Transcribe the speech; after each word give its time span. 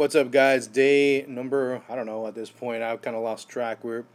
What's 0.00 0.14
up, 0.14 0.30
guys? 0.30 0.66
Day 0.66 1.26
number, 1.28 1.82
I 1.86 1.94
don't 1.94 2.06
know 2.06 2.26
at 2.26 2.34
this 2.34 2.48
point, 2.48 2.82
I've 2.82 3.02
kind 3.02 3.14
of 3.14 3.22
lost 3.22 3.50
track. 3.50 3.84
We're 3.84 4.06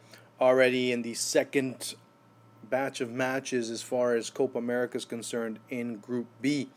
already 0.42 0.92
in 0.92 1.04
the 1.04 1.14
second 1.14 1.94
batch 2.68 3.02
of 3.02 3.12
matches 3.12 3.70
as 3.70 3.84
far 3.84 4.16
as 4.16 4.32
Copa 4.32 4.58
America 4.58 4.98
is 4.98 5.06
concerned 5.06 5.60
in 5.70 5.98
Group 5.98 6.26
B. 6.42 6.70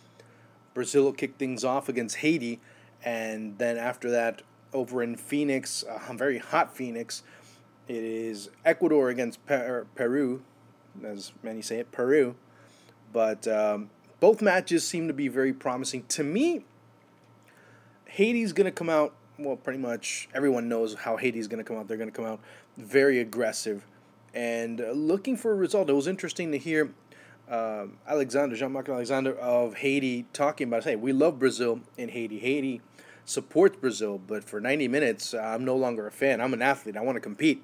Brazil 0.75 1.11
kicked 1.15 1.39
things 1.39 1.65
off 1.65 1.89
against 1.89 2.17
Haiti, 2.17 2.61
and 3.03 3.57
then 3.57 3.79
after 3.79 4.11
that, 4.11 4.43
over 4.75 5.03
in 5.03 5.17
Phoenix, 5.17 5.87
a 5.89 6.13
very 6.13 6.37
hot 6.37 6.77
Phoenix, 6.77 7.23
it 7.89 8.05
is 8.05 8.51
Ecuador 8.67 9.09
against 9.09 9.43
per- 9.47 9.87
Peru, 9.95 10.43
as 11.03 11.33
many 11.43 11.63
say 11.63 11.79
it, 11.79 11.91
Peru. 11.93 12.37
But 13.11 13.49
um, 13.49 13.89
both 14.21 14.43
matches 14.43 14.87
seem 14.87 15.09
to 15.09 15.15
be 15.15 15.29
very 15.29 15.55
promising. 15.55 16.05
To 16.09 16.23
me, 16.23 16.67
Haiti's 18.09 18.53
to 18.67 18.73
come 18.73 18.91
out, 18.91 19.15
well, 19.39 19.57
pretty 19.57 19.79
much 19.79 20.29
everyone 20.35 20.69
knows 20.69 20.95
how 20.95 21.17
Haiti's 21.17 21.47
to 21.63 21.65
come 21.65 21.79
out. 21.79 21.89
They're 21.89 21.97
to 22.11 22.17
come 22.17 22.25
out 22.25 22.41
very 22.77 23.21
aggressive 23.21 23.87
and 24.35 24.85
looking 24.93 25.37
for 25.37 25.53
a 25.53 25.55
result. 25.55 25.89
It 25.89 25.95
was 25.95 26.07
interesting 26.07 26.53
to 26.53 26.59
hear 26.59 26.93
uh, 27.49 27.87
Alexander, 28.07 28.57
Jean 28.57 28.73
Marc 28.73 28.89
Alexander 28.89 29.37
of 29.39 29.77
Haiti 29.77 30.27
talking 30.33 30.69
about, 30.69 30.85
hey, 30.85 30.97
we 30.97 31.13
love 31.13 31.39
Brazil 31.39 31.81
in 31.97 32.11
Haiti. 32.11 32.39
Haiti 32.39 32.81
supports 33.25 33.77
Brazil, 33.77 34.19
but 34.19 34.45
for 34.45 34.61
90 34.61 34.89
minutes, 34.89 35.35
I'm 35.35 35.65
no 35.65 35.77
longer 35.77 36.07
a 36.07 36.11
fan. 36.11 36.41
I'm 36.41 36.53
an 36.53 36.63
athlete. 36.63 36.97
I 36.97 37.03
want 37.03 37.17
to 37.17 37.21
compete. 37.21 37.63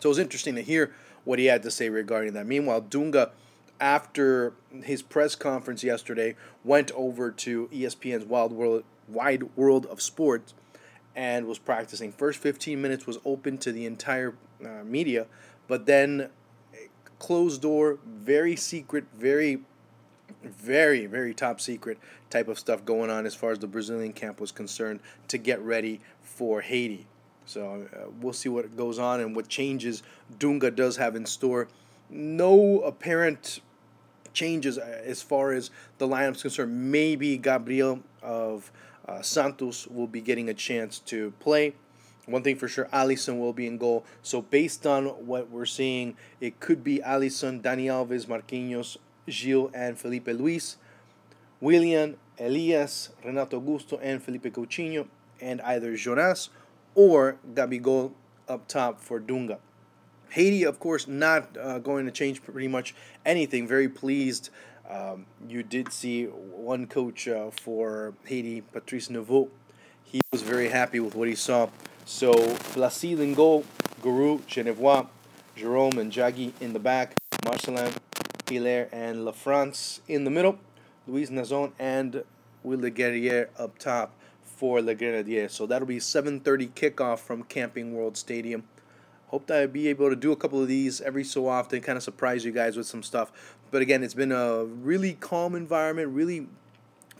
So 0.00 0.08
it 0.08 0.10
was 0.10 0.18
interesting 0.18 0.54
to 0.56 0.62
hear 0.62 0.92
what 1.24 1.38
he 1.38 1.46
had 1.46 1.62
to 1.62 1.70
say 1.70 1.88
regarding 1.88 2.32
that. 2.34 2.46
Meanwhile, 2.46 2.82
Dunga 2.82 3.30
after 3.80 4.54
his 4.82 5.02
press 5.02 5.34
conference 5.34 5.84
yesterday, 5.84 6.34
went 6.64 6.90
over 6.92 7.30
to 7.30 7.68
ESPN's 7.68 8.24
Wild 8.24 8.52
World 8.52 8.84
Wide 9.08 9.56
World 9.56 9.86
of 9.86 10.00
Sports 10.00 10.54
and 11.16 11.46
was 11.46 11.58
practicing. 11.58 12.12
First 12.12 12.38
15 12.38 12.80
minutes 12.80 13.06
was 13.06 13.18
open 13.24 13.58
to 13.58 13.72
the 13.72 13.86
entire 13.86 14.34
uh, 14.64 14.84
media, 14.84 15.26
but 15.66 15.86
then 15.86 16.30
closed 17.18 17.62
door, 17.62 17.98
very 18.06 18.56
secret, 18.56 19.04
very 19.14 19.60
very 20.44 21.06
very 21.06 21.34
top 21.34 21.60
secret 21.60 21.98
type 22.30 22.48
of 22.48 22.58
stuff 22.58 22.84
going 22.84 23.10
on 23.10 23.26
as 23.26 23.34
far 23.34 23.50
as 23.50 23.58
the 23.58 23.66
Brazilian 23.66 24.12
camp 24.12 24.40
was 24.40 24.52
concerned 24.52 25.00
to 25.26 25.38
get 25.38 25.60
ready 25.60 26.00
for 26.22 26.60
Haiti. 26.60 27.06
So 27.46 27.88
uh, 27.92 28.10
we'll 28.20 28.34
see 28.34 28.48
what 28.48 28.76
goes 28.76 28.98
on 28.98 29.20
and 29.20 29.34
what 29.34 29.48
changes 29.48 30.02
Dunga 30.38 30.74
does 30.74 30.98
have 30.98 31.16
in 31.16 31.24
store. 31.24 31.68
No 32.10 32.80
apparent 32.80 33.60
changes 34.34 34.78
uh, 34.78 35.02
as 35.04 35.22
far 35.22 35.52
as 35.52 35.70
the 35.96 36.06
lineup's 36.06 36.42
concerned. 36.42 36.92
Maybe 36.92 37.38
Gabriel 37.38 38.00
of 38.22 38.70
uh, 39.08 39.22
Santos 39.22 39.86
will 39.86 40.06
be 40.06 40.20
getting 40.20 40.48
a 40.48 40.54
chance 40.54 40.98
to 41.00 41.32
play. 41.40 41.74
One 42.26 42.42
thing 42.42 42.56
for 42.56 42.68
sure, 42.68 42.88
Alisson 42.92 43.40
will 43.40 43.54
be 43.54 43.66
in 43.66 43.78
goal. 43.78 44.04
So 44.22 44.42
based 44.42 44.86
on 44.86 45.06
what 45.06 45.50
we're 45.50 45.64
seeing, 45.64 46.16
it 46.40 46.60
could 46.60 46.84
be 46.84 46.98
Alisson, 46.98 47.62
Dani 47.62 47.86
Alves, 47.86 48.26
Marquinhos, 48.26 48.98
Gil, 49.26 49.70
and 49.72 49.98
Filipe 49.98 50.26
Luis, 50.28 50.76
Willian, 51.60 52.18
Elias, 52.38 53.10
Renato 53.24 53.58
Augusto, 53.58 53.98
and 54.02 54.22
Philippe 54.22 54.50
Coutinho, 54.50 55.06
and 55.40 55.62
either 55.62 55.96
Jonas 55.96 56.50
or 56.94 57.38
Gabigol 57.54 58.12
up 58.46 58.68
top 58.68 59.00
for 59.00 59.18
Dunga. 59.18 59.58
Haiti, 60.30 60.64
of 60.64 60.78
course, 60.78 61.06
not 61.06 61.56
uh, 61.56 61.78
going 61.78 62.06
to 62.06 62.12
change 62.12 62.42
pretty 62.42 62.68
much 62.68 62.94
anything. 63.24 63.66
Very 63.66 63.88
pleased. 63.88 64.50
Um, 64.88 65.26
you 65.48 65.62
did 65.62 65.92
see 65.92 66.24
one 66.24 66.86
coach 66.86 67.28
uh, 67.28 67.50
for 67.50 68.14
Haiti, 68.24 68.62
Patrice 68.62 69.08
Neveu. 69.08 69.48
He 70.04 70.20
was 70.32 70.42
very 70.42 70.68
happy 70.68 71.00
with 71.00 71.14
what 71.14 71.28
he 71.28 71.34
saw. 71.34 71.68
So, 72.06 72.32
Placide 72.32 73.20
in 73.20 73.34
goal, 73.34 73.64
Guru, 74.00 74.38
Genevois, 74.40 75.06
Jerome, 75.54 75.98
and 75.98 76.10
Jaggy 76.10 76.52
in 76.60 76.72
the 76.72 76.78
back, 76.78 77.14
Marcelin, 77.44 77.92
Hilaire, 78.48 78.88
and 78.92 79.26
Lafrance 79.26 80.00
in 80.08 80.24
the 80.24 80.30
middle, 80.30 80.58
Luis 81.06 81.28
Nazon 81.28 81.72
and 81.78 82.24
Will 82.62 82.80
Guerrier 82.80 83.50
up 83.58 83.78
top 83.78 84.14
for 84.42 84.80
Le 84.80 84.94
Grenadier. 84.94 85.48
So 85.48 85.66
that'll 85.66 85.86
be 85.86 85.98
7:30 85.98 86.68
kickoff 86.68 87.20
from 87.20 87.44
Camping 87.44 87.94
World 87.94 88.16
Stadium. 88.16 88.64
Hope 89.28 89.46
that 89.46 89.60
I'll 89.60 89.68
be 89.68 89.88
able 89.88 90.08
to 90.08 90.16
do 90.16 90.32
a 90.32 90.36
couple 90.36 90.60
of 90.60 90.68
these 90.68 91.00
every 91.00 91.24
so 91.24 91.48
often, 91.48 91.80
kind 91.82 91.96
of 91.96 92.02
surprise 92.02 92.44
you 92.44 92.52
guys 92.52 92.76
with 92.76 92.86
some 92.86 93.02
stuff. 93.02 93.30
But 93.70 93.82
again, 93.82 94.02
it's 94.02 94.14
been 94.14 94.32
a 94.32 94.64
really 94.64 95.14
calm 95.14 95.54
environment, 95.54 96.08
really 96.08 96.46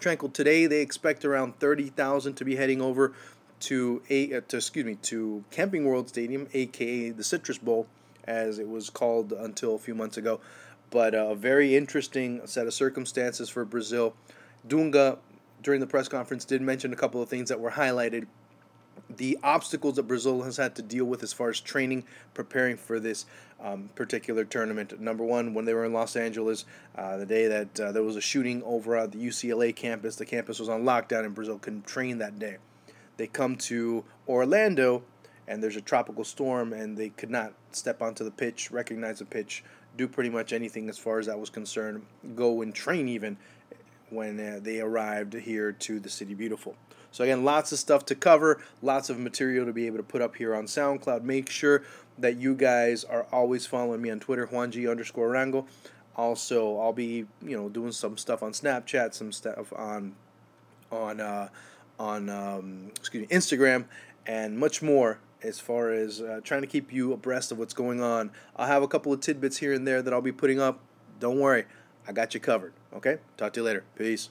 tranquil. 0.01 0.31
Today 0.31 0.67
they 0.67 0.81
expect 0.81 1.25
around 1.25 1.59
30,000 1.59 2.35
to 2.35 2.45
be 2.45 2.57
heading 2.57 2.81
over 2.81 3.13
to 3.61 4.03
a 4.09 4.37
uh, 4.37 4.41
to, 4.49 4.57
excuse 4.57 4.85
me 4.85 4.95
to 4.95 5.45
Camping 5.51 5.85
World 5.85 6.09
Stadium, 6.09 6.49
aka 6.55 7.11
the 7.11 7.25
Citrus 7.25 7.59
Bowl, 7.59 7.87
as 8.25 8.59
it 8.59 8.69
was 8.69 8.89
called 8.89 9.33
until 9.33 9.75
a 9.75 9.79
few 9.79 9.95
months 9.95 10.17
ago. 10.17 10.41
But 10.91 11.15
a 11.15 11.35
very 11.35 11.77
interesting 11.77 12.41
set 12.47 12.67
of 12.67 12.73
circumstances 12.73 13.51
for 13.51 13.65
Brazil. 13.65 14.15
Dunga 14.67 15.19
during 15.63 15.81
the 15.81 15.87
press 15.87 16.09
conference 16.09 16.45
did 16.45 16.63
mention 16.63 16.93
a 16.93 16.97
couple 16.97 17.21
of 17.21 17.29
things 17.29 17.49
that 17.49 17.61
were 17.61 17.73
highlighted 17.73 18.27
the 19.09 19.39
obstacles 19.43 19.97
that 19.97 20.05
Brazil 20.05 20.43
has 20.43 20.57
had 20.57 20.75
to 20.77 20.83
deal 20.83 21.05
with 21.05 21.23
as 21.23 21.33
far 21.33 21.49
as 21.51 21.61
training, 21.61 22.05
preparing 22.35 22.77
for 22.77 23.01
this 23.01 23.27
um, 23.61 23.91
particular 23.95 24.45
tournament. 24.45 25.01
Number 25.01 25.25
one, 25.25 25.55
when 25.55 25.65
they 25.65 25.75
were 25.75 25.85
in 25.85 25.93
Los 25.93 26.17
Angeles, 26.17 26.65
uh, 26.97 27.17
the 27.17 27.27
day 27.27 27.47
that 27.49 27.81
uh, 27.81 27.93
there 27.93 28.03
was 28.03 28.17
a 28.17 28.21
shooting 28.21 28.63
over 28.65 28.97
at 28.97 29.13
the 29.13 29.19
UCLA 29.19 29.75
campus, 29.75 30.17
the 30.17 30.27
campus 30.27 30.59
was 30.59 30.69
on 30.69 30.85
lockdown 30.85 31.25
and 31.25 31.35
Brazil 31.35 31.59
couldn't 31.59 31.87
train 31.87 32.19
that 32.19 32.39
day. 32.39 32.57
They 33.17 33.27
come 33.27 33.57
to 33.57 34.05
Orlando 34.29 35.03
and 35.49 35.63
there's 35.63 35.77
a 35.77 35.81
tropical 35.81 36.25
storm 36.25 36.73
and 36.73 36.97
they 36.97 37.09
could 37.09 37.31
not 37.31 37.53
step 37.73 38.01
onto 38.01 38.23
the 38.23 38.31
pitch, 38.31 38.71
recognize 38.71 39.19
the 39.19 39.25
pitch, 39.25 39.65
do 39.97 40.07
pretty 40.07 40.31
much 40.31 40.53
anything 40.53 40.89
as 40.89 40.99
far 40.99 41.19
as 41.19 41.27
that 41.27 41.39
was 41.39 41.51
concerned, 41.51 42.05
go 42.37 42.63
and 42.63 42.75
train 42.75 43.09
even 43.09 43.37
when 44.11 44.39
uh, 44.39 44.59
they 44.63 44.81
arrived 44.81 45.35
here 45.35 45.73
to 45.73 45.99
the 46.01 46.09
City 46.09 46.35
Beautiful. 46.35 46.77
So 47.19 47.25
again, 47.25 47.43
lots 47.43 47.73
of 47.73 47.81
stuff 47.81 48.05
to 48.07 48.15
cover, 48.15 48.63
lots 48.81 49.11
of 49.11 49.19
material 49.19 49.67
to 49.67 49.73
be 49.73 49.89
able 49.89 49.97
to 49.97 50.05
put 50.05 50.23
up 50.23 50.37
here 50.37 50.55
on 50.55 50.67
SoundCloud. 50.67 51.25
Make 51.25 51.51
sure 51.51 51.83
that 52.17 52.37
you 52.37 52.55
guys 52.55 53.03
are 53.03 53.27
always 53.33 53.67
following 53.67 54.01
me 54.01 54.09
on 54.11 54.21
Twitter, 54.21 54.47
JuanG 54.47 54.89
underscore 54.89 55.29
Rango. 55.29 55.67
Also, 56.15 56.79
I'll 56.79 56.93
be 56.93 57.27
you 57.43 57.57
know 57.57 57.69
doing 57.71 57.91
some 57.91 58.17
stuff 58.19 58.45
on 58.45 58.53
Snapchat, 58.53 59.15
some 59.15 59.33
stuff 59.33 59.73
on 59.73 60.15
on 60.93 61.21
uh, 61.21 61.49
on 61.99 62.31
um, 62.31 62.93
excuse 62.95 63.29
me 63.29 63.37
Instagram, 63.37 63.87
and 64.25 64.57
much 64.57 64.81
more 64.81 65.19
as 65.43 65.59
far 65.59 65.91
as 65.91 66.21
uh, 66.21 66.41
trying 66.45 66.61
to 66.61 66.69
keep 66.69 66.93
you 66.93 67.13
abreast 67.13 67.51
of 67.51 67.59
what's 67.59 67.75
going 67.75 68.01
on. 68.01 68.31
I'll 68.55 68.69
have 68.69 68.85
a 68.85 68.89
couple 68.89 69.13
of 69.13 69.19
tidbits 69.19 69.57
here 69.57 69.73
and 69.73 69.85
there 69.85 70.03
that 70.03 70.15
I'll 70.15 70.23
be 70.23 70.31
putting 70.31 70.61
up. 70.61 70.79
Don't 71.19 71.41
worry, 71.41 71.65
I 72.07 72.13
got 72.13 72.33
you 72.35 72.39
covered. 72.39 72.75
Okay, 72.95 73.19
talk 73.37 73.55
to 73.55 73.61
you 73.61 73.65
later. 73.65 73.83
Peace. 73.97 74.31